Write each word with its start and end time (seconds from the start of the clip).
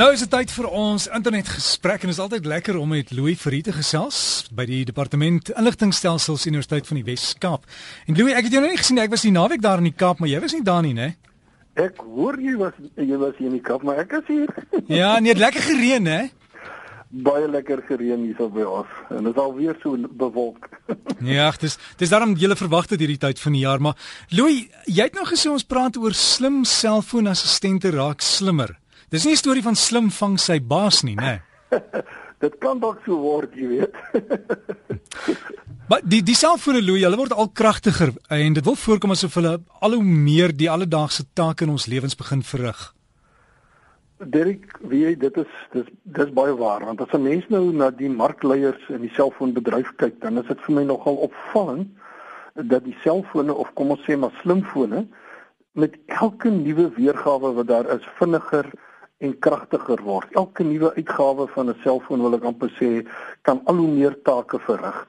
Nou 0.00 0.06
is 0.16 0.22
dit 0.24 0.30
tyd 0.32 0.48
vir 0.56 0.64
ons 0.72 1.04
internetgesprek 1.12 2.06
en 2.06 2.08
dit 2.08 2.16
is 2.16 2.20
altyd 2.24 2.46
lekker 2.48 2.78
om 2.80 2.88
met 2.88 3.10
Louis 3.12 3.36
Verrie 3.36 3.60
te 3.60 3.74
gesels 3.76 4.46
by 4.56 4.64
die 4.64 4.78
Departement 4.88 5.50
Inligtingstelsels 5.52 6.46
Universiteit 6.48 6.88
van 6.88 6.96
die 6.96 7.04
Wes-Kaap. 7.04 7.66
En 8.08 8.16
Louis, 8.16 8.32
ek 8.32 8.48
het 8.48 8.56
jou 8.56 8.62
nog 8.64 8.72
nie 8.72 8.80
gesien 8.80 8.96
nie. 8.96 9.04
Ek 9.04 9.12
was 9.12 9.26
die 9.28 9.34
naweek 9.34 9.60
daar 9.60 9.84
in 9.84 9.90
die 9.90 9.92
Kaap, 9.92 10.22
maar 10.24 10.32
jy 10.32 10.40
was 10.40 10.56
nie 10.56 10.64
daar 10.64 10.80
nie, 10.88 10.94
né? 10.96 11.10
Ek 11.76 12.00
hoor 12.00 12.40
jy 12.40 12.56
was 12.56 12.80
jy 12.96 13.20
was 13.20 13.36
hier 13.36 13.50
in 13.52 13.58
die 13.58 13.62
Kaap, 13.68 13.84
maar 13.84 14.00
ek 14.00 14.16
is 14.22 14.32
hier. 14.32 14.56
Ja, 15.02 15.12
nee, 15.20 15.34
het 15.34 15.44
lekker 15.44 15.68
gereën, 15.68 16.08
hè? 16.08 16.18
Baie 17.28 17.52
lekker 17.52 17.84
gereën 17.92 18.24
hier 18.24 18.52
by 18.56 18.64
ons. 18.80 18.98
En 19.12 19.28
dit 19.28 19.34
is 19.36 19.44
alweer 19.44 19.76
so 19.84 20.00
bewolk. 20.24 20.70
Ja, 21.28 21.52
dis 21.60 21.76
dis 22.00 22.08
daarom 22.08 22.38
jy 22.40 22.48
verwag 22.56 22.88
dit 22.94 23.04
hierdie 23.04 23.20
tyd 23.20 23.44
van 23.44 23.52
die 23.52 23.66
jaar, 23.68 23.84
maar 23.84 24.00
Louis, 24.32 24.64
jy 24.88 25.10
het 25.12 25.20
nou 25.20 25.28
gesê 25.28 25.52
ons 25.52 25.68
praat 25.76 26.00
oor 26.00 26.16
slim 26.16 26.62
selfoonassistente 26.64 27.92
raak 27.92 28.24
slimmer. 28.24 28.78
Dis 29.10 29.24
nie 29.24 29.32
'n 29.34 29.42
storie 29.42 29.62
van 29.62 29.74
slim 29.74 30.10
vang 30.10 30.38
sy 30.38 30.60
baas 30.60 31.02
nie, 31.02 31.16
né? 31.16 31.42
Dit 32.42 32.58
kan 32.58 32.78
dalk 32.80 33.02
so 33.04 33.18
word, 33.18 33.52
jy 33.54 33.66
weet. 33.66 33.94
maar 35.90 36.00
die 36.02 36.22
die 36.22 36.34
selfone 36.34 36.80
Louis, 36.80 37.02
hulle 37.02 37.18
word 37.18 37.32
al 37.32 37.50
kragtiger 37.50 38.14
en 38.30 38.52
dit 38.54 38.64
wil 38.64 38.76
voorkom 38.78 39.10
asof 39.10 39.34
hulle 39.34 39.58
al 39.80 39.92
hoe 39.92 40.04
meer 40.04 40.54
die 40.56 40.70
alledaagse 40.70 41.26
take 41.34 41.64
in 41.64 41.70
ons 41.70 41.86
lewens 41.86 42.14
begin 42.14 42.42
verrig. 42.42 42.94
Derek, 44.20 44.78
wie 44.80 45.02
jy, 45.04 45.16
dit 45.18 45.36
is 45.42 45.52
dis 45.72 45.88
dis 46.04 46.30
baie 46.36 46.54
waar 46.54 46.84
want 46.86 47.00
as 47.00 47.12
'n 47.12 47.22
mens 47.22 47.48
nou 47.48 47.72
na 47.72 47.90
die 47.90 48.08
markleiers 48.08 48.82
in 48.88 49.02
die 49.02 49.14
selfoonbedryf 49.18 49.90
kyk, 49.96 50.20
dan 50.20 50.38
is 50.38 50.46
dit 50.46 50.60
vir 50.60 50.74
my 50.74 50.84
nogal 50.84 51.16
opvallend 51.16 51.90
dat 52.54 52.84
die 52.84 52.96
selfone 53.02 53.54
of 53.54 53.74
kom 53.74 53.90
ons 53.90 54.06
sê 54.06 54.16
maar 54.16 54.32
slimfone 54.42 55.08
met 55.72 55.98
elke 56.06 56.50
nuwe 56.50 56.90
weergawe 56.94 57.52
wat 57.58 57.66
daar 57.66 57.90
is 57.96 58.06
vinniger 58.18 58.70
en 59.20 59.38
kragtiger 59.38 60.00
word. 60.02 60.32
Elke 60.32 60.64
nuwe 60.64 60.94
uitgawe 60.96 61.46
van 61.54 61.68
'n 61.68 61.80
selfoon 61.84 62.22
wil 62.24 62.34
ek 62.34 62.44
amper 62.44 62.70
sê 62.80 63.06
kan 63.42 63.60
al 63.64 63.76
hoe 63.76 63.88
meer 63.88 64.16
take 64.22 64.58
verrig. 64.58 65.06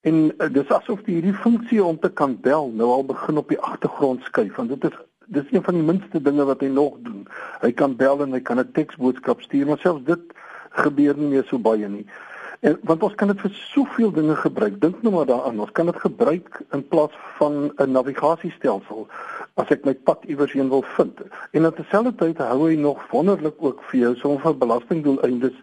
En 0.00 0.32
uh, 0.38 0.48
dis 0.52 0.70
asof 0.70 1.02
die 1.02 1.14
hierdie 1.18 1.34
funksie 1.34 1.84
om 1.84 1.98
te 1.98 2.10
kan 2.10 2.36
bel 2.40 2.70
nou 2.70 2.88
al 2.90 3.04
begin 3.04 3.36
op 3.36 3.48
die 3.48 3.60
agtergrond 3.60 4.22
skuif 4.22 4.56
want 4.56 4.68
dit 4.68 4.84
is 4.84 4.98
dis 5.30 5.50
een 5.50 5.62
van 5.62 5.74
die 5.74 5.82
minste 5.82 6.22
dinge 6.22 6.44
wat 6.44 6.60
hy 6.60 6.70
nog 6.74 6.96
doen. 7.06 7.26
Hy 7.60 7.72
kan 7.72 7.96
bel 7.96 8.22
en 8.22 8.32
hy 8.32 8.40
kan 8.40 8.58
'n 8.58 8.72
teksboodskap 8.72 9.42
stuur, 9.42 9.66
maar 9.66 9.78
selfs 9.78 10.04
dit 10.04 10.22
gebeur 10.70 11.16
nie 11.16 11.28
meer 11.34 11.44
so 11.46 11.58
baie 11.58 11.88
nie. 11.88 12.06
En 12.60 12.76
want 12.84 13.02
ons 13.02 13.14
kan 13.16 13.30
dit 13.30 13.40
vir 13.40 13.52
soveel 13.72 14.10
dinge 14.12 14.34
gebruik. 14.36 14.80
Dink 14.80 15.02
nou 15.02 15.14
maar 15.14 15.28
daaraan. 15.28 15.60
Ons 15.64 15.72
kan 15.76 15.88
dit 15.88 16.00
gebruik 16.02 16.60
in 16.76 16.82
plaas 16.88 17.14
van 17.38 17.72
'n 17.76 17.90
navigasiestelsel 17.90 19.06
as 19.54 19.70
ek 19.70 19.84
my 19.84 19.94
pad 19.94 20.24
iewers 20.24 20.52
heen 20.52 20.68
wil 20.68 20.84
vind. 20.96 21.20
En 21.50 21.64
aan 21.64 21.74
terselfdertyd 21.74 22.38
hou 22.38 22.68
hy 22.68 22.76
nog 22.76 23.00
wonderlik 23.10 23.56
ook 23.58 23.82
vir 23.82 24.00
jou 24.00 24.16
soms 24.16 24.42
vir 24.42 24.56
belastingdoeleindes 24.56 25.56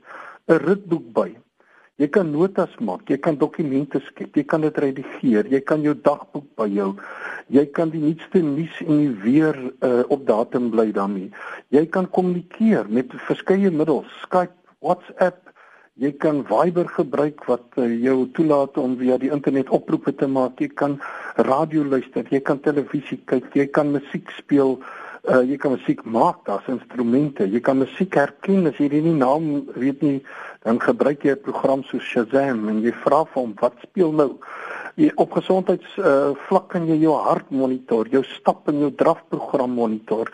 'n 0.48 0.58
ritboek 0.66 1.14
by. 1.14 1.38
Jy 1.98 2.08
kan 2.08 2.32
notas 2.32 2.76
maak, 2.80 3.10
jy 3.10 3.18
kan 3.18 3.38
dokumente 3.38 4.00
skep, 4.00 4.36
jy 4.36 4.44
kan 4.44 4.62
dit 4.62 4.78
redigeer, 4.78 5.48
jy 5.50 5.62
kan 5.66 5.82
jou 5.82 5.96
dagboek 6.02 6.46
byhou. 6.56 6.96
Jy 7.48 7.66
kan 7.66 7.90
die 7.90 8.02
nuutste 8.02 8.42
nuus 8.42 8.82
en 8.86 8.98
die 8.98 9.16
weer 9.24 9.58
uh, 9.82 10.04
op 10.08 10.28
datum 10.28 10.70
bly 10.70 10.92
daarmee. 10.92 11.32
Jy 11.74 11.86
kan 11.86 12.10
kommunikeer 12.10 12.86
met 12.90 13.06
verskeie 13.26 13.72
middels, 13.72 14.06
Skype, 14.22 14.54
WhatsApp, 14.80 15.48
Jy 15.98 16.12
kan 16.22 16.44
Viber 16.46 16.86
gebruik 16.94 17.42
wat 17.50 17.74
uh, 17.82 17.88
jou 17.90 18.28
toelaat 18.38 18.76
om 18.78 18.94
via 19.00 19.16
die 19.18 19.32
internet 19.34 19.72
oproepe 19.74 20.12
te 20.14 20.28
maak. 20.30 20.60
Jy 20.62 20.70
kan 20.78 21.00
radio 21.48 21.82
luister, 21.82 22.28
jy 22.30 22.38
kan 22.46 22.62
televisie 22.62 23.18
kyk, 23.26 23.48
jy 23.58 23.66
kan 23.74 23.90
musiek 23.96 24.30
speel, 24.38 24.76
uh, 25.26 25.42
jy 25.42 25.58
kan 25.58 25.74
musiek 25.74 26.04
maak, 26.06 26.44
daar's 26.46 26.70
instrumente. 26.70 27.48
Jy 27.50 27.64
kan 27.66 27.82
musiek 27.82 28.14
herken 28.14 28.70
as 28.70 28.78
jy 28.78 28.92
nie 28.94 29.16
naam 29.18 29.66
weet 29.74 30.06
nie, 30.06 30.20
dan 30.68 30.78
gebruik 30.86 31.26
jy 31.26 31.34
'n 31.34 31.42
program 31.42 31.82
so 31.90 31.98
Shazam 31.98 32.70
en 32.70 32.84
jy 32.86 32.94
vra 33.02 33.24
vir 33.26 33.42
hom 33.42 33.58
wat 33.58 33.82
speel 33.82 34.14
nou. 34.14 34.38
Jy 35.02 35.10
op 35.18 35.34
gesondheids 35.34 35.98
uh, 35.98 36.38
vlak 36.46 36.70
kan 36.78 36.86
jy 36.86 37.02
jou 37.02 37.18
hart 37.18 37.50
monitor, 37.50 38.06
jou 38.06 38.22
stap 38.38 38.70
en 38.70 38.86
jou 38.86 38.94
drafprogram 38.94 39.74
monitor. 39.74 40.30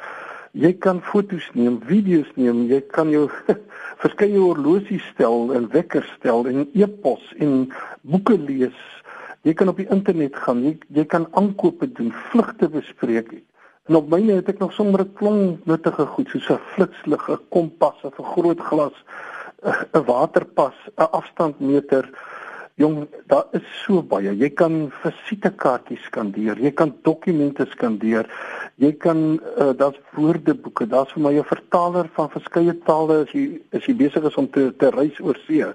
Jy 0.54 0.70
kan 0.78 1.00
foto's 1.02 1.48
neem, 1.58 1.80
video's 1.90 2.30
neem, 2.38 2.68
jy 2.70 2.78
kan 2.94 3.10
jou 3.10 3.24
verskeie 4.04 4.38
horlosies 4.38 5.02
stel 5.10 5.50
en 5.58 5.64
wekkers 5.74 6.12
stel 6.20 6.46
en 6.52 6.68
e-pos 6.78 7.24
en 7.42 7.72
boeke 8.06 8.36
lees. 8.38 8.78
Jy 9.42 9.56
kan 9.58 9.72
op 9.72 9.82
die 9.82 9.88
internet 9.90 10.38
gaan, 10.44 10.62
jy, 10.62 10.76
jy 10.94 11.08
kan 11.10 11.26
aankope 11.40 11.90
doen, 11.98 12.12
vlugte 12.30 12.70
bespreek. 12.70 13.34
En 13.90 13.98
op 13.98 14.14
myne 14.14 14.38
het 14.38 14.52
ek 14.54 14.62
nog 14.62 14.76
sommer 14.78 15.02
'n 15.02 15.16
klomp 15.18 15.66
nuttige 15.66 16.06
goed 16.14 16.30
soos 16.30 16.46
'n 16.54 16.62
flitslig, 16.76 17.26
'n 17.30 17.42
kompas, 17.50 17.98
'n 18.06 18.14
vergrootglas, 18.14 18.94
'n 19.66 20.06
waterpas, 20.06 20.78
'n 20.86 21.10
afstandmeter. 21.18 22.14
Jong, 22.76 23.08
daar 23.30 23.46
is 23.54 23.66
so 23.84 24.02
baie. 24.02 24.32
Jy 24.34 24.50
kan 24.58 24.88
visitekaartjies 25.04 26.08
skandeer, 26.08 26.58
jy 26.58 26.72
kan 26.74 26.90
dokumente 27.06 27.68
skandeer. 27.70 28.26
Jy 28.82 28.96
kan 28.98 29.22
uh, 29.38 29.76
daar's 29.78 30.00
woordeboeke, 30.18 30.88
daar's 30.90 31.14
vir 31.14 31.22
my 31.22 31.34
'n 31.38 31.46
vertaler 31.46 32.10
van 32.16 32.32
verskeie 32.34 32.74
tale 32.88 33.20
as 33.28 33.32
jy 33.32 33.62
as 33.78 33.86
jy 33.86 33.94
besig 33.94 34.26
is 34.26 34.38
om 34.42 34.50
te 34.50 34.72
te 34.74 34.90
reis 34.90 35.20
oor 35.22 35.38
see. 35.46 35.70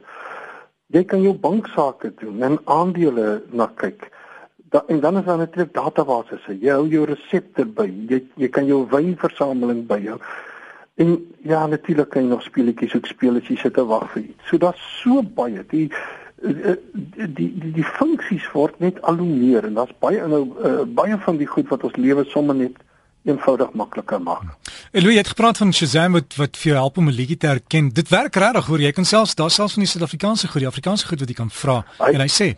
Jy 0.90 1.04
kan 1.04 1.22
jou 1.22 1.34
banksaake 1.34 2.14
doen 2.18 2.42
en 2.42 2.58
aandele 2.66 3.42
na 3.52 3.70
kyk. 3.76 4.10
Da, 4.70 4.82
en 4.88 5.00
dan 5.00 5.18
is 5.18 5.24
daar 5.24 5.38
natuurlik 5.38 5.74
databasisse. 5.74 6.58
Jy 6.60 6.72
hou 6.72 6.88
jou 6.88 7.04
resepte 7.06 7.64
by. 7.64 7.86
Jy 8.08 8.24
jy 8.34 8.48
kan 8.48 8.66
jou 8.66 8.86
wynversameling 8.90 9.86
byhou. 9.86 10.18
En 10.98 11.34
ja, 11.46 11.66
natuurlik 11.66 12.10
kan 12.10 12.22
jy 12.22 12.28
nog 12.28 12.42
speletjies 12.42 12.94
ook 12.94 13.06
speel 13.06 13.36
as 13.36 13.46
jy 13.46 13.56
sit 13.56 13.78
en 13.78 13.86
wag 13.86 14.10
vir 14.10 14.22
iets. 14.22 14.48
So 14.48 14.58
daar's 14.58 14.82
so 14.98 15.22
baie. 15.22 15.62
Die 15.70 15.92
die 16.42 16.76
die 17.36 17.48
die, 17.60 17.72
die 17.72 17.86
funksies 17.96 18.46
word 18.52 18.78
net 18.80 19.00
al 19.02 19.18
hoe 19.18 19.28
meer 19.30 19.66
en 19.66 19.74
daar's 19.74 19.94
baie 19.98 20.26
nou 20.26 20.44
uh, 20.62 20.84
baie 20.86 21.18
van 21.24 21.40
die 21.40 21.48
goed 21.50 21.68
wat 21.72 21.82
ons 21.88 21.96
lewe 21.96 22.24
sommer 22.30 22.54
net 22.54 22.76
eenvoudig 23.28 23.72
makliker 23.76 24.22
maak. 24.22 24.54
Eloy 24.92 25.16
het 25.18 25.32
gepraat 25.34 25.58
van 25.58 25.72
Shazam 25.74 26.14
wat 26.16 26.36
wat 26.38 26.56
vir 26.56 26.72
jou 26.72 26.78
help 26.78 26.96
om 26.98 27.08
'n 27.08 27.18
liedjie 27.18 27.36
te 27.36 27.46
herken. 27.46 27.90
Dit 27.92 28.08
werk 28.08 28.34
regtig 28.34 28.66
hoor. 28.66 28.80
Jy 28.80 28.92
kan 28.92 29.04
selfs 29.04 29.34
daar 29.34 29.50
selfs 29.50 29.74
van 29.74 29.82
die 29.82 29.90
Suid-Afrikaanse 29.90 30.48
goed, 30.48 30.60
die 30.60 30.70
Afrikaanse 30.70 31.06
goed 31.06 31.20
wat 31.20 31.28
jy 31.28 31.34
kan 31.34 31.50
vra 31.50 31.84
en 31.98 32.20
hy 32.20 32.30
sê 32.30 32.56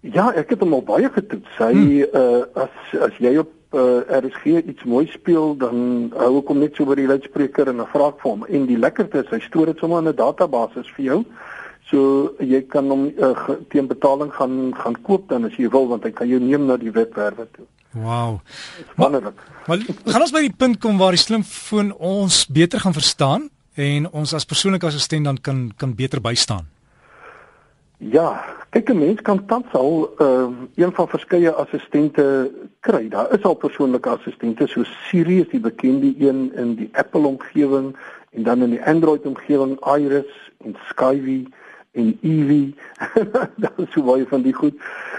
Ja, 0.00 0.30
ek 0.32 0.54
het 0.54 0.60
hom 0.60 0.72
al 0.72 0.82
baie 0.82 1.10
getoets. 1.12 1.56
Hy 1.58 1.72
hmm. 1.72 2.04
uh 2.14 2.64
as 2.64 3.00
as 3.08 3.16
jy 3.20 3.36
op 3.36 3.50
uh 3.76 4.00
RSG 4.20 4.44
iets 4.64 4.84
mooi 4.84 5.06
speel, 5.12 5.56
dan 5.56 6.10
hou 6.16 6.38
ek 6.38 6.48
hom 6.48 6.58
net 6.58 6.76
so 6.76 6.88
by 6.88 6.96
die 6.96 7.06
luidspreker 7.06 7.68
en 7.68 7.76
dan 7.76 7.90
vra 7.92 8.08
ek 8.08 8.22
vir 8.22 8.30
hom. 8.30 8.46
En 8.48 8.64
die 8.66 8.78
lekkerste 8.80 9.20
is 9.20 9.30
hy 9.30 9.40
stoor 9.44 9.66
dit 9.66 9.78
sommer 9.78 10.00
in 10.00 10.08
'n 10.08 10.16
database 10.16 10.84
vir 10.96 11.04
jou. 11.04 11.24
So 11.90 12.34
jy 12.38 12.62
kan 12.70 12.86
hom 12.90 13.08
uh, 13.18 13.34
teen 13.68 13.88
betaling 13.90 14.30
gaan 14.32 14.72
gaan 14.78 14.96
koop 15.02 15.28
dan 15.28 15.44
as 15.48 15.56
jy 15.58 15.68
wil 15.68 15.88
want 15.90 16.04
hy 16.06 16.12
kan 16.14 16.28
jou 16.30 16.38
neem 16.38 16.68
na 16.68 16.76
die 16.78 16.92
webwerwe 16.94 17.48
toe. 17.56 17.66
Wow. 17.98 18.38
Wonderlik. 18.94 19.40
Maar 19.66 19.82
gaan 20.06 20.22
ons 20.22 20.34
by 20.34 20.44
die 20.46 20.54
punt 20.56 20.78
kom 20.78 21.00
waar 21.00 21.16
die 21.16 21.22
slimfoon 21.22 21.90
ons 21.98 22.44
beter 22.46 22.78
gaan 22.84 22.94
verstaan 22.94 23.48
en 23.74 24.06
ons 24.14 24.34
as 24.34 24.46
persoonlike 24.46 24.86
assistent 24.86 25.26
dan 25.26 25.40
kan 25.42 25.70
kan 25.76 25.96
beter 25.98 26.22
bystaan. 26.22 26.68
Ja, 27.98 28.40
kyk 28.70 28.90
'n 28.90 28.98
mens 28.98 29.20
kan 29.20 29.44
tans 29.46 29.72
al 29.72 30.14
uh, 30.18 30.48
een 30.74 30.92
van 30.94 31.08
verskeie 31.08 31.50
assistente 31.50 32.50
kry. 32.80 33.08
Daar 33.08 33.34
is 33.34 33.42
al 33.42 33.54
persoonlike 33.54 34.08
assistente 34.08 34.66
so 34.66 34.84
Siri 34.84 35.40
is 35.40 35.50
die 35.50 35.60
bekende 35.60 36.14
een 36.18 36.52
in 36.54 36.74
die 36.74 36.88
Apple 36.92 37.26
omgewing 37.26 37.96
en 38.30 38.42
dan 38.42 38.62
in 38.62 38.70
die 38.70 38.84
Android 38.84 39.26
omgewing 39.26 39.76
Iris 39.84 40.32
en 40.64 40.76
Skyvie 40.88 41.48
en. 41.92 42.74
Daar 43.62 43.72
is 43.76 43.92
so 43.92 44.02
baie 44.02 44.26
van 44.26 44.42
die 44.42 44.54
goed. 44.54 44.76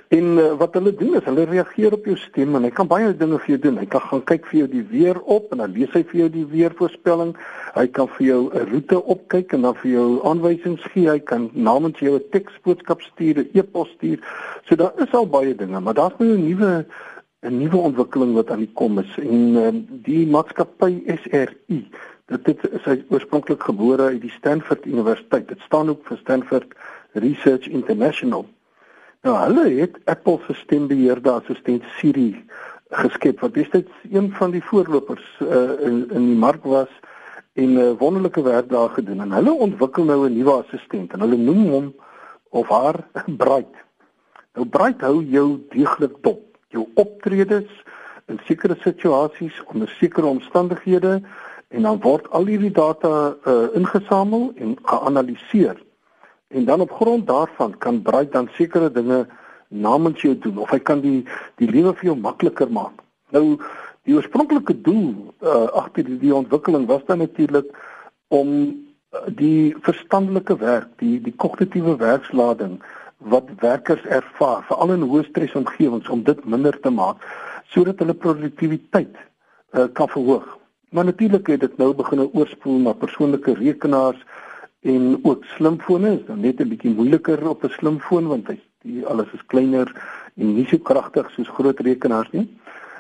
En 0.08 0.38
uh, 0.40 0.52
wat 0.60 0.74
hulle 0.74 0.94
doen 0.96 1.16
is 1.20 1.26
hulle 1.28 1.46
reageer 1.50 1.94
op 1.96 2.06
jou 2.08 2.16
stem 2.20 2.56
en 2.56 2.66
hy 2.68 2.72
kan 2.76 2.88
baie 2.88 3.12
dinge 3.18 3.40
vir 3.44 3.54
jou 3.54 3.60
doen. 3.66 3.80
Hy 3.82 3.88
kan 3.92 4.04
gaan 4.08 4.24
kyk 4.30 4.48
vir 4.50 4.60
jou 4.62 4.68
die 4.72 4.84
weer 4.92 5.20
op 5.22 5.52
en 5.52 5.64
dan 5.64 5.76
lees 5.76 5.94
hy 5.96 6.04
vir 6.12 6.24
jou 6.24 6.30
die 6.34 6.46
weervoorspelling. 6.52 7.34
Hy 7.76 7.86
kan 7.96 8.10
vir 8.18 8.26
jou 8.28 8.42
'n 8.50 8.68
roete 8.72 9.00
opkyk 9.16 9.54
en 9.58 9.68
dan 9.68 9.76
vir 9.84 9.92
jou 9.92 10.08
aanwysings 10.28 10.84
gee. 10.94 11.10
Hy 11.10 11.20
kan 11.20 11.50
namens 11.54 12.00
jou 12.00 12.16
'n 12.16 12.30
teksboodskap 12.32 13.02
stuur, 13.02 13.44
'n 13.44 13.50
e-pos 13.54 13.90
stuur. 13.98 14.20
So 14.68 14.76
daar 14.76 14.94
is 14.98 15.14
al 15.14 15.28
baie 15.28 15.56
dinge, 15.56 15.80
maar 15.80 15.94
daar's 15.94 16.18
nou 16.20 16.36
'n 16.36 16.48
nuwe 16.48 16.86
'n 17.44 17.58
nuwe 17.58 17.78
ontwikkeling 17.78 18.34
wat 18.34 18.52
aan 18.52 18.60
die 18.60 18.74
kom 18.74 19.00
is 19.00 19.18
en 19.18 19.56
uh, 19.58 19.72
die 20.06 20.28
maatskappy 20.28 21.02
SRI 21.08 21.88
Dit 22.32 22.46
het 22.48 22.82
sy 22.86 23.02
oorspronklik 23.12 23.64
gebore 23.68 24.14
uit 24.14 24.22
die 24.24 24.32
Stanford 24.32 24.86
Universiteit. 24.88 25.50
Dit 25.52 25.60
staan 25.68 25.90
ook 25.92 26.06
vir 26.08 26.18
Stanford 26.18 26.76
Research 27.20 27.68
International. 27.68 28.46
Nou 29.28 29.36
hulle 29.38 29.66
het 29.82 29.98
Apple 30.06 30.40
se 30.48 30.54
stembeheerde 30.54 31.32
assistent 31.32 31.84
Siri 31.98 32.30
geskep 32.92 33.44
wat 33.44 33.54
destyds 33.54 33.92
een 34.12 34.32
van 34.36 34.56
die 34.56 34.64
voorlopers 34.64 35.28
uh, 35.44 35.76
in 35.88 36.06
in 36.10 36.26
die 36.32 36.40
mark 36.40 36.64
was 36.64 36.92
en 37.54 37.74
'n 37.74 37.78
uh, 37.78 37.92
wonderlike 38.00 38.44
werk 38.44 38.70
daar 38.70 38.90
gedoen 38.90 39.22
en 39.22 39.32
hulle 39.32 39.52
ontwikkel 39.52 40.04
nou 40.04 40.30
'n 40.30 40.34
nuwe 40.34 40.52
assistent 40.64 41.14
en 41.14 41.20
hulle 41.20 41.38
noem 41.38 41.70
hom 41.70 41.94
of 42.50 42.68
haar 42.68 43.08
Bright. 43.44 43.76
Nou 44.54 44.68
Bright 44.68 45.02
hou 45.02 45.24
jou 45.24 45.60
deeglik 45.70 46.16
dop. 46.22 46.42
Jou 46.68 46.88
optredes 46.94 47.70
in 48.26 48.40
sekere 48.44 48.76
situasies 48.80 49.64
onder 49.66 49.90
sekere 49.90 50.26
omstandighede 50.26 51.22
En 51.72 51.88
dan 51.88 52.02
word 52.04 52.28
al 52.36 52.50
hierdie 52.52 52.74
data 52.76 53.36
uh, 53.48 53.68
ingesamel 53.78 54.52
en 54.56 54.76
geanaliseer. 54.84 55.80
En 56.52 56.66
dan 56.66 56.82
op 56.84 56.92
grond 56.92 57.28
daarvan 57.28 57.78
kan 57.78 58.02
Bright 58.02 58.32
dan 58.32 58.50
sekere 58.58 58.92
dinge 58.92 59.28
namens 59.68 60.22
jou 60.22 60.38
doen 60.38 60.58
of 60.58 60.70
hy 60.70 60.80
kan 60.84 61.00
die 61.00 61.22
die 61.62 61.70
lewe 61.70 61.94
vir 61.96 62.12
jou 62.12 62.18
makliker 62.20 62.72
maak. 62.72 63.00
Nou 63.32 63.56
die 64.04 64.16
oorspronklike 64.18 64.76
doel 64.84 65.32
uh, 65.40 65.70
agter 65.80 66.04
die, 66.04 66.18
die 66.20 66.36
ontwikkeling 66.36 66.88
was 66.90 67.06
dan 67.08 67.22
natuurlik 67.24 67.70
om 68.28 68.52
uh, 68.68 69.22
die 69.28 69.76
verstandelike 69.86 70.58
werk, 70.60 70.90
die 71.00 71.22
die 71.24 71.36
kognitiewe 71.36 71.96
werkslading 72.02 72.82
wat 73.32 73.48
werkers 73.62 74.04
ervaar, 74.10 74.66
veral 74.68 74.96
in 74.98 75.06
hoë 75.06 75.28
stresomgewings 75.30 76.10
om 76.10 76.24
dit 76.28 76.46
minder 76.46 76.76
te 76.82 76.92
maak 76.92 77.22
sodat 77.72 78.02
hulle 78.04 78.18
produktiwiteit 78.18 79.16
uh, 79.16 79.88
kan 79.96 80.10
verhoog. 80.12 80.50
Maar 80.92 81.06
natuurlik 81.06 81.48
het 81.48 81.60
dit 81.60 81.78
nou 81.78 81.94
begin 81.96 82.20
oorspoel 82.34 82.80
na 82.80 82.94
persoonlike 82.94 83.54
rekenaars 83.54 84.20
en 84.82 85.20
ook 85.24 85.46
slimfone. 85.46 86.10
Dit 86.18 86.30
is 86.30 86.42
net 86.42 86.60
'n 86.60 86.68
bietjie 86.68 86.94
moeiliker 86.96 87.50
op 87.50 87.64
'n 87.64 87.70
slimfoon 87.70 88.28
want 88.28 88.48
hy 88.48 88.60
die 88.84 89.06
alles 89.06 89.32
is 89.34 89.46
kleiner 89.46 89.88
en 90.36 90.56
nie 90.56 90.68
so 90.68 90.78
kragtig 90.78 91.32
soos 91.32 91.48
groot 91.48 91.80
rekenaars 91.80 92.32
nie. 92.32 92.58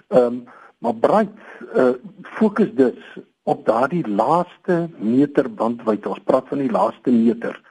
Ehm 0.07 0.25
um, 0.25 0.43
maar 0.77 0.95
Bright 0.95 1.37
uh, 1.75 1.93
fokus 2.21 2.73
dus 2.73 3.17
op 3.43 3.65
daardie 3.65 4.07
laaste 4.07 4.89
meter 4.97 5.53
bandwydte. 5.53 6.09
Ons 6.09 6.23
praat 6.23 6.47
van 6.47 6.57
die 6.57 6.71
laaste 6.71 7.11
meter 7.11 7.61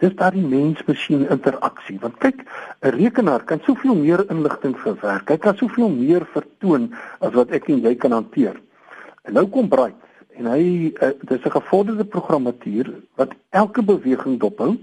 dis 0.00 0.14
daardie 0.18 0.42
mens-masjien 0.42 1.26
interaksie 1.30 1.98
want 2.02 2.18
kyk 2.18 2.44
'n 2.82 2.94
rekenaar 2.98 3.44
kan 3.44 3.60
soveel 3.66 3.94
meer 3.94 4.24
inligting 4.30 4.74
verwerk 4.84 5.28
hy 5.30 5.36
kan 5.36 5.56
soveel 5.56 5.88
meer 5.88 6.26
vertoon 6.36 6.92
as 7.20 7.32
wat 7.34 7.50
ek 7.50 7.68
en 7.68 7.82
jy 7.82 7.94
kan 7.94 8.12
hanteer 8.12 8.60
en 9.24 9.36
nou 9.38 9.46
kom 9.48 9.68
Bright 9.68 10.00
en 10.34 10.48
hy 10.50 10.90
uh, 10.90 11.12
dis 11.28 11.44
'n 11.44 11.56
gevorderde 11.56 12.04
programmatuur 12.04 12.90
wat 13.20 13.32
elke 13.50 13.82
beweging 13.82 14.40
dophou 14.40 14.76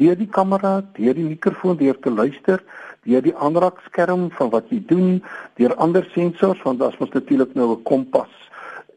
deur 0.00 0.16
die 0.16 0.30
kamera 0.30 0.82
deur 0.94 1.14
die 1.14 1.28
mikrofoon 1.28 1.76
deur 1.76 1.98
te 1.98 2.10
luister 2.10 2.62
deur 3.02 3.22
die 3.22 3.36
aanraakskerm 3.36 4.30
van 4.30 4.50
wat 4.50 4.70
jy 4.70 4.82
doen 4.86 5.22
deur 5.54 5.74
ander 5.74 6.04
sensors 6.14 6.62
want 6.62 6.82
as 6.82 6.98
ons 6.98 7.12
natuurlik 7.12 7.54
nou 7.54 7.70
'n 7.72 7.82
kompas 7.82 8.32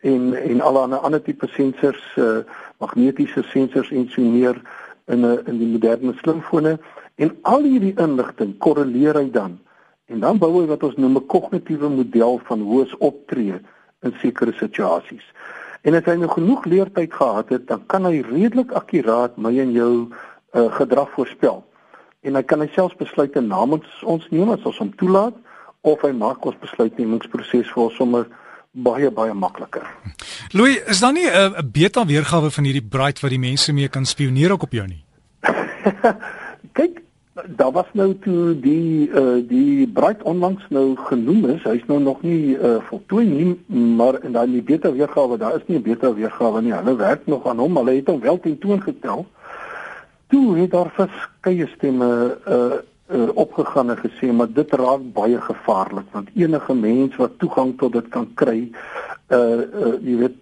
en 0.01 0.33
en 0.33 0.61
al 0.61 0.87
'n 0.87 0.93
ander 0.93 1.21
tipe 1.21 1.47
sensors 1.47 2.03
uh, 2.17 2.43
magnetiese 2.79 3.43
sensors 3.43 3.91
en 3.91 4.09
so 4.09 4.21
meer 4.21 4.61
in 5.07 5.25
'n 5.25 5.39
in 5.45 5.57
die 5.57 5.67
moderne 5.67 6.13
slimfone. 6.13 6.79
En 7.15 7.37
al 7.41 7.63
hierdie 7.63 7.95
inligting 7.97 8.57
korreleer 8.57 9.15
hy 9.15 9.29
dan. 9.31 9.59
En 10.05 10.19
dan 10.19 10.37
bou 10.37 10.61
hy 10.61 10.67
wat 10.67 10.83
ons 10.83 10.95
noem 10.95 11.17
'n 11.17 11.25
kognitiewe 11.25 11.89
model 11.89 12.39
van 12.43 12.59
hoe 12.59 12.79
ons 12.79 12.97
optree 12.97 13.59
in 14.05 14.13
sekere 14.21 14.53
situasies. 14.59 15.25
En 15.81 15.95
as 15.95 16.05
hy 16.05 16.17
nou 16.19 16.29
genoeg 16.31 16.65
leertyd 16.65 17.13
gehad 17.13 17.49
het, 17.53 17.67
dan 17.67 17.85
kan 17.91 18.05
hy 18.05 18.21
redelik 18.25 18.73
akkuraat 18.75 19.37
my 19.37 19.53
en 19.61 19.71
jou 19.71 19.91
uh, 20.07 20.67
gedrag 20.75 21.09
voorspel. 21.15 21.63
En 22.27 22.35
hy 22.35 22.43
kan 22.43 22.61
hy 22.61 22.67
selfs 22.73 22.97
besluite 22.99 23.41
namens 23.41 23.87
ons 24.03 24.25
neem 24.33 24.51
as 24.55 24.65
ons 24.67 24.81
hom 24.83 24.91
toelaat 24.99 25.37
of 25.87 26.01
hy 26.03 26.11
maak 26.11 26.43
ons 26.45 26.59
besluitnemingsproses 26.59 27.71
vir 27.71 27.83
ons 27.83 27.95
sommer 27.95 28.27
baie 28.77 29.09
baie 29.13 29.33
makliker. 29.33 29.85
Louis, 30.53 30.81
is 30.85 30.99
daar 30.99 31.13
nie 31.13 31.29
'n 31.29 31.71
beta 31.71 32.05
weergawe 32.05 32.51
van 32.51 32.63
hierdie 32.63 32.87
Bright 32.89 33.19
wat 33.21 33.31
die 33.31 33.39
mense 33.39 33.73
mee 33.73 33.87
kan 33.87 34.05
spioneer 34.05 34.51
ook 34.51 34.63
op 34.63 34.71
jou 34.71 34.87
nie? 34.87 35.03
Kyk, 36.77 37.01
daar 37.45 37.71
was 37.71 37.85
nou 37.93 38.15
toe 38.23 38.59
die 38.59 39.09
uh 39.09 39.37
die 39.47 39.87
Bright 39.87 40.23
onlangs 40.23 40.65
nou 40.69 40.95
genoem 40.95 41.45
is. 41.45 41.63
Hy's 41.63 41.85
nou 41.87 41.99
nog 41.99 42.21
nie 42.21 42.57
uh 42.57 42.77
voltooi 42.89 43.25
nie, 43.25 43.53
maar 43.67 44.23
in 44.23 44.31
daai 44.31 44.61
beta 44.63 44.91
weergawe, 44.91 45.37
daar 45.37 45.55
is 45.55 45.65
nie 45.67 45.77
'n 45.77 45.81
beta 45.81 46.13
weergawe 46.13 46.61
nie. 46.61 46.73
Hulle 46.73 46.95
werk 46.95 47.25
nog 47.25 47.47
aan 47.47 47.59
hom, 47.59 47.77
hulle 47.77 47.95
het 47.95 48.07
hom 48.07 48.19
wel 48.19 48.39
teen 48.39 48.57
toon 48.57 48.81
gestel. 48.81 49.25
Toe 50.27 50.57
het 50.57 50.71
daar 50.71 50.91
verskeie 50.95 51.67
stemme 51.67 52.37
uh 52.47 52.79
uh, 53.07 53.29
opgegaan 53.33 53.89
en 53.89 53.97
gesê 53.97 54.31
maar 54.31 54.51
dit 54.51 54.71
raak 54.71 55.13
baie 55.13 55.41
gevaarlik 55.41 56.05
want 56.11 56.29
enige 56.35 56.73
mens 56.73 57.15
wat 57.15 57.39
toegang 57.39 57.77
tot 57.77 57.93
dit 57.93 58.07
kan 58.07 58.27
kry 58.33 58.71
uh, 59.27 59.37
uh 59.37 59.93
jy 60.03 60.17
weet 60.23 60.39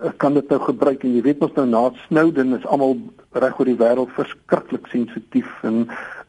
uh, 0.00 0.10
kan 0.16 0.34
dit 0.34 0.48
nou 0.48 0.60
gebruik 0.60 1.04
en 1.04 1.14
jy 1.14 1.22
weet 1.22 1.44
ons 1.44 1.52
nou 1.60 1.66
na 1.66 1.82
Snowden 2.06 2.56
is 2.56 2.66
almal 2.66 2.96
reg 3.36 3.58
oor 3.60 3.68
die 3.68 3.80
wêreld 3.80 4.14
verskriklik 4.16 4.88
sensitief 4.92 5.50
en 5.62 5.84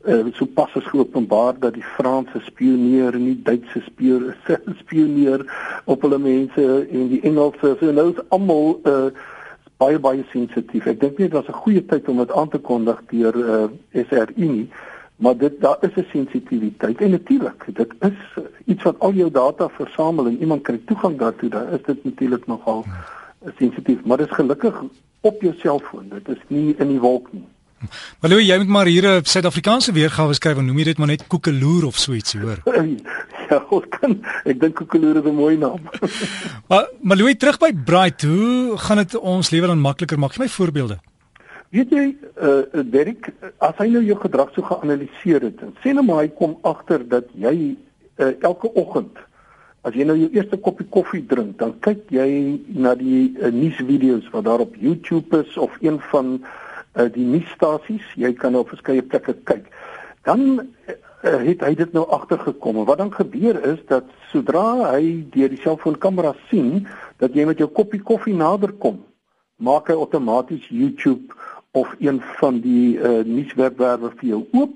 uh, 0.07 0.33
so 0.33 0.45
pas 0.45 0.75
is 0.75 0.89
geopenbaar 0.89 1.59
dat 1.59 1.73
die 1.73 1.85
Franse 1.95 2.39
spioneer 2.45 3.13
en 3.13 3.25
die 3.25 3.41
Duitse 3.43 3.83
spioneer 4.81 5.45
op 5.85 6.01
hulle 6.01 6.19
mense 6.19 6.67
en 6.91 7.07
die 7.13 7.21
Engelse 7.21 7.75
so 7.79 7.91
nou 7.91 8.09
is 8.11 8.21
almal 8.29 8.79
uh, 8.83 9.09
baie 9.77 9.99
baie 10.01 10.23
sensitief. 10.31 10.87
Ek 10.89 10.99
dink 10.99 11.17
nie 11.17 11.29
dit 11.29 11.37
was 11.37 11.49
'n 11.49 11.61
goeie 11.63 11.85
tyd 11.85 12.07
om 12.09 12.17
dit 12.17 12.31
aan 12.31 12.49
te 12.49 12.57
kondig 12.57 13.01
deur 13.11 13.35
uh, 13.35 13.65
SRI 13.93 14.51
nie 14.57 14.69
maar 15.17 15.37
dit 15.37 15.61
daar 15.61 15.77
is 15.81 15.95
'n 15.95 16.05
sensitiwiteit 16.11 17.01
en 17.01 17.09
natuurlik 17.09 17.65
dit 17.73 17.93
is 17.99 18.43
iets 18.65 18.83
wat 18.83 18.99
al 18.99 19.13
jou 19.13 19.31
data 19.31 19.69
versamel 19.69 20.25
en 20.27 20.39
iemand 20.39 20.61
kry 20.61 20.81
toegang 20.85 21.17
daartoe 21.17 21.49
dan 21.49 21.67
is 21.67 21.81
dit 21.85 22.03
natuurlik 22.03 22.47
nogal 22.47 22.85
sensitief 23.57 24.05
maar 24.05 24.17
dit 24.17 24.29
is 24.29 24.35
gelukkig 24.35 24.83
op 25.21 25.41
jou 25.41 25.53
selfoon 25.57 26.09
dit 26.09 26.29
is 26.29 26.41
nie 26.47 26.75
in 26.77 26.87
die 26.87 26.99
wolk 26.99 27.33
nie 27.33 27.45
Maar 28.19 28.29
Louis, 28.31 28.47
jy 28.47 28.57
moet 28.57 28.67
maar 28.67 28.85
hier 28.89 29.05
'n 29.05 29.23
Suid-Afrikaanse 29.23 29.91
weergawe 29.91 30.33
skryf, 30.33 30.57
noem 30.57 30.77
jy 30.77 30.83
dit 30.83 30.97
maar 30.97 31.07
net 31.07 31.27
koekeloer 31.27 31.85
of 31.85 31.97
so 31.97 32.13
ietsie, 32.13 32.39
hoor. 32.39 32.61
ja, 33.49 33.65
ons 33.69 33.85
kan 33.89 34.17
ek 34.45 34.59
dink 34.59 34.75
koekeloer 34.75 35.17
is 35.21 35.29
'n 35.29 35.35
mooi 35.35 35.57
naam. 35.57 35.81
maar 36.69 36.89
maar 37.01 37.17
Louis, 37.17 37.37
terug 37.37 37.59
by 37.59 37.71
Bright, 37.73 38.21
hoe 38.21 38.77
gaan 38.77 38.97
dit 38.97 39.15
ons 39.15 39.49
lewe 39.49 39.67
dan 39.67 39.79
makliker 39.79 40.19
maak? 40.19 40.33
Gee 40.33 40.43
my 40.43 40.49
voorbeelde. 40.49 40.97
Weet 41.69 41.89
jy, 41.89 42.15
eh 42.35 42.47
uh, 42.73 42.83
Derek, 42.85 43.33
as 43.59 43.75
hy 43.77 43.87
nou 43.91 44.03
jou 44.03 44.17
gedrag 44.19 44.53
so 44.53 44.61
geanaliseer 44.61 45.41
het, 45.41 45.59
sê 45.83 45.93
nou 45.93 46.05
maar 46.05 46.23
hy 46.23 46.29
kom 46.29 46.57
agter 46.63 47.07
dat 47.07 47.25
jy 47.35 47.75
uh, 48.17 48.33
elke 48.41 48.71
oggend 48.73 49.17
as 49.87 49.95
jy 49.95 50.03
nou 50.07 50.17
jou 50.19 50.29
eerste 50.35 50.57
koppie 50.57 50.87
koffie 50.91 51.23
drink, 51.27 51.57
dan 51.59 51.75
kyk 51.85 52.09
jy 52.11 52.59
na 52.75 52.95
die 52.99 53.35
uh, 53.39 53.51
nuusvideo's 53.53 54.25
wat 54.33 54.47
daar 54.47 54.63
op 54.63 54.75
YouTube 54.75 55.43
is 55.43 55.57
of 55.57 55.75
een 55.81 55.99
van 56.11 56.39
uh, 56.95 57.07
die 57.13 57.25
nuusstasies, 57.25 58.05
jy 58.15 58.33
kan 58.33 58.55
op 58.55 58.71
verskeie 58.73 59.03
plekke 59.03 59.35
kyk. 59.49 59.67
Dan 60.27 60.61
uh, 60.61 60.95
het 61.21 61.65
hy 61.65 61.73
dit 61.75 61.93
nou 61.93 62.05
agtergekom. 62.13 62.83
Wat 62.87 63.01
dan 63.01 63.13
gebeur 63.13 63.59
is 63.67 63.83
dat 63.91 64.07
sodra 64.31 64.93
hy 64.93 65.25
deur 65.33 65.51
die 65.51 65.61
selfoonkamera 65.63 66.35
sien 66.51 66.87
dat 67.21 67.35
jy 67.35 67.47
met 67.49 67.59
jou 67.61 67.69
koppie 67.69 68.01
koffie 68.01 68.35
nader 68.37 68.71
kom, 68.79 69.01
maak 69.57 69.89
hy 69.89 69.97
outomaties 69.97 70.67
YouTube 70.69 71.33
of 71.77 71.95
een 71.99 72.21
van 72.39 72.61
die 72.61 72.97
uh, 72.97 73.23
nuuswebwerwe 73.25 74.13
vir 74.19 74.29
jou 74.35 74.43
oop 74.53 74.75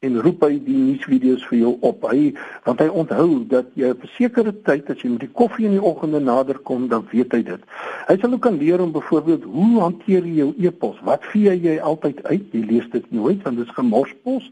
en 0.00 0.14
roep 0.24 0.44
hy 0.46 0.54
die 0.64 0.78
nuusvideo's 0.80 1.42
vir 1.50 1.58
jou 1.58 1.70
op. 1.84 2.06
Hy 2.08 2.30
want 2.64 2.80
hy 2.80 2.86
onthou 3.02 3.42
dat 3.50 3.66
jy 3.76 3.90
op 3.92 4.04
'n 4.04 4.12
sekere 4.14 4.52
tyd 4.64 4.88
as 4.90 5.02
jy 5.02 5.10
met 5.12 5.20
die 5.20 5.34
koffie 5.40 5.66
in 5.68 5.76
die 5.76 5.82
oggende 5.90 6.20
nader 6.20 6.58
kom, 6.58 6.88
dan 6.88 7.04
weet 7.10 7.32
hy 7.32 7.42
dit. 7.42 7.60
Hy 8.08 8.16
sal 8.20 8.32
ook 8.32 8.40
kan 8.40 8.56
leer 8.56 8.80
om 8.80 8.92
byvoorbeeld 8.92 9.44
hoe 9.44 9.80
hanteer 9.80 10.24
jy 10.24 10.36
jou 10.36 10.54
e-pos? 10.56 10.96
Wat 11.04 11.24
vee 11.24 11.52
jy 11.52 11.78
altyd 11.78 12.24
uit? 12.24 12.46
Jy 12.52 12.64
lees 12.64 12.88
dit 12.90 13.10
nooit 13.12 13.42
want 13.42 13.56
dit 13.56 13.66
is 13.66 13.74
gemorspos 13.74 14.50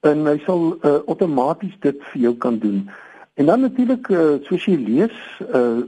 en 0.00 0.26
hy 0.26 0.38
sal 0.46 0.74
uh, 0.82 0.98
outomaties 1.06 1.78
dit 1.80 2.02
vir 2.10 2.22
jou 2.22 2.34
kan 2.34 2.58
doen. 2.58 2.90
En 3.34 3.46
dan 3.46 3.60
natuurlik 3.60 4.08
uh, 4.08 4.42
soos 4.42 4.64
jy 4.64 4.76
lees, 4.76 5.14
uh, 5.54 5.78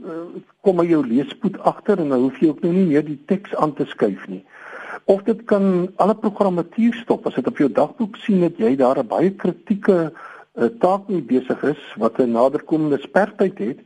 kom 0.61 0.79
hy 0.79 0.85
jou 0.85 1.03
leespoed 1.05 1.59
agter 1.59 1.99
en 1.99 2.09
dan 2.09 2.19
hoef 2.19 2.39
jy 2.39 2.47
ook 2.47 2.61
nou 2.61 2.71
nie 2.73 2.85
meer 2.85 3.03
die 3.03 3.19
teks 3.25 3.55
aan 3.55 3.73
te 3.73 3.85
skuif 3.85 4.27
nie 4.27 4.45
of 5.05 5.23
dit 5.23 5.43
kan 5.45 5.91
alle 5.95 6.15
programmatuur 6.15 6.93
stop. 6.93 7.27
As 7.27 7.35
dit 7.35 7.47
op 7.47 7.57
jou 7.57 7.71
dagboek 7.71 8.15
sien 8.15 8.39
dat 8.39 8.57
jy 8.57 8.75
daar 8.75 8.99
'n 8.99 9.07
baie 9.07 9.31
kritieke 9.31 10.11
uh, 10.11 10.65
taak 10.79 11.07
mee 11.07 11.21
besig 11.21 11.63
is 11.63 11.81
wat 11.97 12.19
'n 12.19 12.31
naderkomende 12.31 12.99
spertyd 13.01 13.57
het 13.57 13.79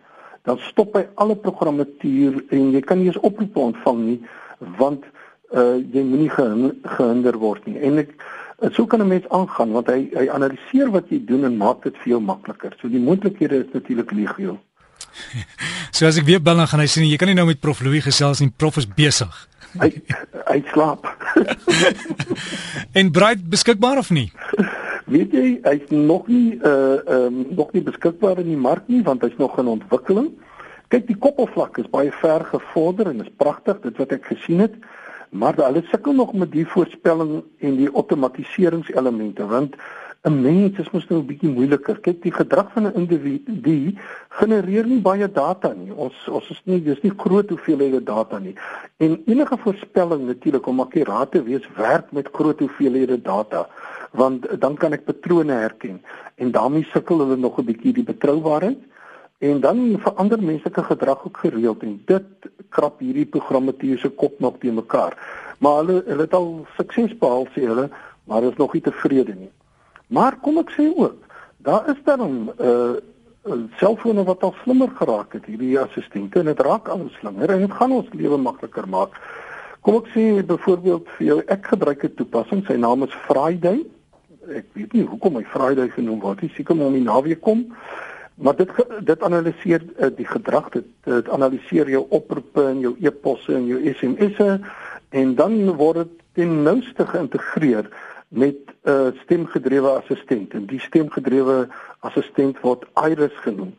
dan 0.47 0.57
stop 0.57 0.95
hy 0.95 1.03
alle 1.15 1.35
programmatuur 1.35 2.43
en 2.49 2.71
jy 2.71 2.81
kan 2.81 2.97
nie 2.97 3.09
eens 3.09 3.19
oproepe 3.19 3.59
ontvang 3.59 3.99
nie 3.99 4.19
want 4.79 5.03
uh, 5.51 5.77
jy 5.93 6.03
moenie 6.03 6.31
gehinder 6.31 7.37
word 7.37 7.65
nie. 7.67 7.77
En 7.79 7.97
ek 7.97 8.13
uh, 8.15 8.71
so 8.71 8.85
kan 8.85 9.03
'n 9.03 9.07
mens 9.07 9.27
aangaan 9.29 9.71
want 9.71 9.87
hy 9.87 10.09
hy 10.13 10.29
analiseer 10.29 10.91
wat 10.91 11.09
jy 11.09 11.19
doen 11.25 11.43
en 11.43 11.57
maak 11.57 11.83
dit 11.83 11.97
vir 12.03 12.15
jou 12.15 12.21
makliker. 12.21 12.75
So 12.79 12.87
die 12.87 13.03
moontlikhede 13.03 13.65
is 13.65 13.73
natuurlik 13.73 14.11
legio 14.11 14.57
So 15.91 16.07
as 16.07 16.17
ek 16.17 16.25
weer 16.25 16.41
bel 16.41 16.57
dan 16.57 16.67
gaan 16.67 16.83
hy 16.83 16.89
sê 16.91 17.05
jy 17.05 17.17
kan 17.17 17.29
nie 17.31 17.37
nou 17.37 17.47
met 17.47 17.61
prof 17.61 17.81
Louis 17.81 18.03
gesels 18.03 18.41
nie 18.41 18.51
prof 18.51 18.77
is 18.77 18.87
besig 18.87 19.47
hy 19.81 19.89
hy 20.47 20.59
slaap. 20.71 21.07
en 22.99 23.11
Bright 23.11 23.43
beskikbaar 23.49 23.97
of 24.01 24.09
nie? 24.15 24.29
Weet 25.07 25.33
jy, 25.35 25.47
hy's 25.63 25.91
nog 25.93 26.27
nie 26.31 26.57
uh 26.57 26.99
ehm 26.99 27.25
um, 27.27 27.41
nog 27.55 27.73
nie 27.75 27.83
beskikbaar 27.83 28.41
in 28.43 28.51
die 28.53 28.59
mark 28.59 28.87
nie 28.91 29.03
want 29.03 29.23
hy's 29.25 29.37
nog 29.39 29.57
in 29.59 29.71
ontwikkeling. 29.71 30.31
Kyk, 30.87 31.07
die 31.09 31.19
koppelvlak 31.19 31.77
is 31.81 31.89
baie 31.91 32.11
ver 32.21 32.45
gevorder 32.47 33.11
en 33.11 33.19
is 33.23 33.33
pragtig, 33.37 33.81
dit 33.83 33.97
wat 33.99 34.13
ek 34.15 34.29
gesien 34.31 34.63
het. 34.63 34.75
Maar 35.35 35.57
hulle 35.59 35.83
sukkel 35.91 36.15
nog 36.15 36.31
met 36.33 36.51
die 36.53 36.63
voorspelling 36.67 37.41
en 37.59 37.75
die 37.75 37.89
outomatiseringselemente 37.91 39.47
want 39.51 39.75
'n 40.27 40.41
mens 40.41 40.79
is 40.79 40.89
mos 40.91 41.07
nou 41.09 41.19
'n 41.21 41.25
bietjie 41.25 41.49
moeiliker. 41.49 41.99
Kyk, 41.99 42.21
die 42.21 42.31
gedrag 42.31 42.71
van 42.73 42.87
'n 42.87 42.97
individu 43.01 43.95
genereer 44.39 44.85
nie 44.85 45.01
baie 45.01 45.31
data 45.31 45.73
nie. 45.73 45.93
Ons 45.93 46.15
ons 46.27 46.49
is 46.49 46.61
nie 46.65 46.81
dis 46.83 47.01
nie 47.01 47.13
groot 47.17 47.49
hoeveelhede 47.49 48.03
data 48.03 48.39
nie. 48.39 48.55
En 48.97 49.21
enige 49.25 49.57
voorspelling 49.57 50.25
natuurlik 50.25 50.67
om 50.67 50.79
akkuraat 50.79 51.31
te 51.31 51.43
wees 51.43 51.67
werk 51.75 52.11
met 52.11 52.29
groot 52.31 52.59
hoeveelhede 52.59 53.21
data 53.21 53.67
want 54.11 54.59
dan 54.59 54.75
kan 54.75 54.93
ek 54.93 55.05
patrone 55.05 55.53
herken 55.53 56.01
en 56.35 56.51
daarmee 56.51 56.87
sukkel 56.91 57.19
hulle 57.19 57.37
nog 57.37 57.59
'n 57.59 57.65
bietjie 57.65 57.93
die 57.93 58.03
betroubaarheid 58.03 58.79
en 59.37 59.59
dan 59.59 59.99
verander 59.99 60.43
menslike 60.43 60.83
gedrag 60.83 61.25
ook 61.25 61.37
gereeld 61.37 61.83
en 61.83 62.01
dit 62.05 62.25
krap 62.69 62.99
hierdie 62.99 63.25
programmatuur 63.25 63.99
se 63.99 64.09
kop 64.09 64.39
nog 64.39 64.57
te 64.59 64.71
mekaar. 64.71 65.13
Maar 65.59 65.75
hulle 65.77 66.03
hulle 66.05 66.21
het 66.21 66.33
al 66.33 66.65
sukses 66.77 67.17
behaal 67.17 67.47
sê 67.53 67.61
hulle, 67.67 67.89
maar 68.23 68.43
is 68.43 68.57
nog 68.57 68.73
nie 68.73 68.81
tevrede 68.81 69.35
nie. 69.35 69.51
Maar 70.07 70.37
kom 70.39 70.57
ek 70.61 70.71
sê 70.75 70.87
ook, 70.95 71.25
daar 71.57 71.89
is 71.91 71.99
dan 72.03 72.21
'n 72.21 72.51
uh, 72.59 72.95
selfone 73.79 74.23
wat 74.23 74.43
al 74.43 74.55
slimmer 74.63 74.89
geraak 74.89 75.33
het, 75.33 75.45
hierdie 75.45 75.79
assistente 75.79 76.39
en 76.39 76.45
dit 76.45 76.59
raak 76.59 76.87
al 76.87 77.09
slimmer 77.19 77.49
en 77.49 77.59
dit 77.59 77.71
gaan 77.71 77.91
ons 77.91 78.07
lewe 78.11 78.37
makliker 78.37 78.87
maak. 78.87 79.19
Kom 79.81 79.95
ek 79.95 80.09
sê 80.15 80.45
byvoorbeeld 80.45 81.07
vir 81.17 81.25
jou, 81.27 81.37
ek 81.47 81.67
gebruik 81.67 82.03
'n 82.03 82.15
toepassing, 82.15 82.65
sy 82.65 82.75
naam 82.75 83.03
is 83.03 83.13
Friday. 83.27 83.85
Ek 84.47 84.65
weet 84.73 84.93
nie 84.93 85.03
hoekom 85.03 85.35
hy 85.35 85.43
Friday 85.43 85.89
genoem 85.89 86.19
word 86.19 86.41
nie, 86.41 86.51
seker 86.55 86.75
om 86.79 86.93
die 86.93 87.03
naweek 87.03 87.41
kom. 87.41 87.67
Maar 88.35 88.55
dit 88.55 88.69
dit 89.03 89.23
analiseer 89.23 89.81
uh, 89.99 90.09
die 90.15 90.27
gedrag, 90.27 90.69
dit, 90.69 90.85
dit 91.03 91.29
analiseer 91.29 91.89
jou 91.89 92.05
oproepe 92.09 92.63
en 92.63 92.79
jou 92.79 92.95
e-posse 92.99 93.53
en 93.53 93.65
jou 93.67 93.79
SMS'e 93.93 94.59
en 95.09 95.35
dan 95.35 95.75
word 95.75 95.95
dit 95.95 96.11
ten 96.33 96.63
nouste 96.63 97.05
geïntegreer 97.05 97.89
met 98.27 98.55
'n 98.83 98.89
uh, 98.89 99.07
stemgedrewe 99.23 99.89
assistent 99.89 100.53
en 100.53 100.65
die 100.65 100.79
stemgedrewe 100.79 101.67
assistent 101.99 102.59
word 102.59 102.85
Iris 102.93 103.35
genoem. 103.35 103.75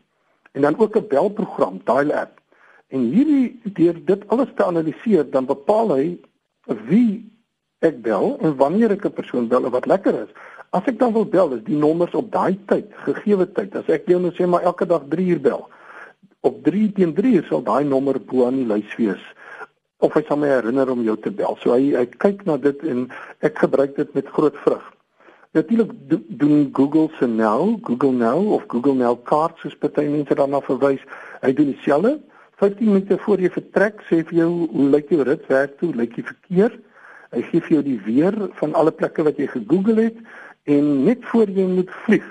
En 0.52 0.60
dan 0.60 0.78
ook 0.78 0.96
'n 0.96 1.06
belprogram, 1.08 1.80
dial 1.84 2.12
app. 2.12 2.40
En 2.88 3.00
hierdie 3.00 3.60
deur 3.62 4.04
dit 4.04 4.28
alles 4.28 4.48
te 4.54 4.64
analiseer, 4.64 5.30
dan 5.30 5.44
bepaal 5.44 5.94
hy 5.94 6.18
wie 6.64 7.30
ek 7.78 8.02
bel 8.02 8.38
en 8.40 8.56
wanneer 8.56 8.90
ek 8.90 9.04
'n 9.04 9.12
persoon 9.12 9.48
bel 9.48 9.64
en 9.64 9.70
wat 9.70 9.86
lekker 9.86 10.14
is. 10.14 10.32
As 10.70 10.84
ek 10.84 10.98
dan 10.98 11.12
wil 11.12 11.24
bel, 11.24 11.52
is 11.52 11.62
die 11.64 11.76
nommers 11.76 12.14
op 12.14 12.32
daai 12.32 12.58
tyd, 12.66 12.86
gegeewe 12.92 13.52
tyd. 13.52 13.76
As 13.76 13.88
ek 13.88 14.06
jou 14.06 14.20
nou 14.20 14.32
sê 14.32 14.46
maar 14.46 14.62
elke 14.62 14.86
dag 14.86 15.02
3 15.08 15.26
uur 15.26 15.40
bel, 15.40 15.68
op 16.40 16.62
3 16.62 16.92
teen 16.92 17.14
3 17.14 17.34
uur 17.34 17.44
sal 17.44 17.62
daai 17.62 17.84
nommer 17.84 18.20
bo 18.20 18.46
aan 18.46 18.54
die 18.54 18.66
lys 18.66 18.96
wees 18.96 19.24
of 20.04 20.14
hy 20.14 20.22
sal 20.28 20.38
my 20.38 20.50
herinner 20.50 20.90
om 20.92 21.02
jou 21.06 21.16
te 21.18 21.32
bel. 21.34 21.58
So 21.62 21.74
hy 21.74 21.92
hy 21.96 22.06
kyk 22.22 22.44
na 22.46 22.56
dit 22.62 22.82
en 22.86 23.08
ek 23.46 23.58
gebruik 23.64 23.96
dit 23.96 24.14
met 24.14 24.32
groot 24.34 24.56
vrug. 24.64 24.84
Natuurlik 25.56 25.92
do, 26.10 26.20
doen 26.28 26.68
Google 26.76 27.08
se 27.18 27.26
nou, 27.26 27.78
Google 27.82 28.12
Now 28.12 28.52
of 28.54 28.66
Google 28.68 28.94
Now 28.94 29.16
kaart 29.24 29.58
soos 29.62 29.76
baie 29.80 30.10
mense 30.10 30.34
daarna 30.36 30.60
verwys. 30.66 31.02
Hy 31.42 31.52
doen 31.56 31.72
dieselfde. 31.72 32.18
15 32.58 32.90
minute 32.90 33.18
voor 33.22 33.40
jy 33.40 33.50
vertrek, 33.54 34.02
sê 34.10 34.24
vir 34.26 34.40
jou 34.40 34.50
hoe 34.72 34.88
lyk 34.90 35.12
jou 35.14 35.22
rit 35.26 35.44
werk 35.50 35.76
toe, 35.78 35.92
lyk 35.94 36.16
die 36.18 36.26
verkeer. 36.26 36.74
Hy 37.34 37.42
gee 37.50 37.62
vir 37.62 37.74
jou 37.76 37.82
die 37.86 37.98
weer 38.06 38.36
van 38.58 38.74
alle 38.78 38.92
plekke 38.94 39.24
wat 39.26 39.38
jy 39.38 39.46
gegoogel 39.52 40.02
het 40.08 40.18
en 40.68 40.88
net 41.06 41.22
voor 41.30 41.50
jy 41.54 41.64
moet 41.68 41.92
vlieg, 42.04 42.26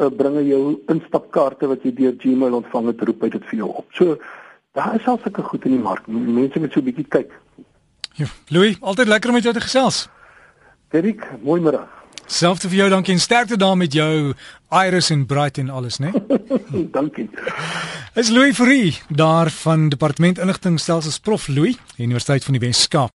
uh, 0.00 0.08
bring 0.08 0.38
hy 0.38 0.46
jou 0.48 0.62
instapkaarte 0.92 1.68
wat 1.68 1.82
jy 1.84 1.92
deur 1.98 2.14
Gmail 2.22 2.56
ontvang 2.60 2.92
het, 2.92 3.02
roep 3.08 3.26
hy 3.26 3.32
dit 3.34 3.48
vir 3.50 3.58
jou 3.64 3.68
op. 3.82 3.88
So 3.98 4.16
Daar 4.80 4.94
is 4.94 5.06
al 5.06 5.18
sulke 5.22 5.42
goed 5.42 5.64
in 5.64 5.70
die 5.76 5.80
mark. 5.80 6.06
Mense 6.08 6.58
moet 6.58 6.72
so 6.72 6.80
'n 6.80 6.84
bietjie 6.84 7.08
kyk. 7.08 7.32
Ja, 8.12 8.26
Louis, 8.48 8.76
altyd 8.80 9.06
lekker 9.06 9.28
om 9.28 9.34
met 9.34 9.42
jou 9.42 9.54
te 9.54 9.60
gesels. 9.60 10.08
Derek, 10.88 11.28
mooi 11.42 11.60
middag. 11.60 11.88
Selfs 12.26 12.62
vir 12.62 12.76
jou, 12.78 12.88
dankie 12.88 13.12
en 13.12 13.20
sterkte 13.20 13.56
daar 13.56 13.76
met 13.76 13.92
jou 13.92 14.34
Iris 14.70 15.10
en 15.10 15.26
Bright 15.26 15.58
en 15.58 15.70
alles, 15.70 15.98
né? 15.98 16.12
dankie. 16.98 17.28
Is 18.14 18.28
Louis 18.28 18.54
Fourie 18.56 18.98
daar 19.08 19.50
van 19.50 19.88
Departement 19.88 20.38
Inligtingstelsels 20.38 21.18
Prof 21.18 21.48
Louis, 21.48 21.76
Universiteit 21.96 22.44
van 22.44 22.52
die 22.52 22.60
Wes-Kaap. 22.60 23.08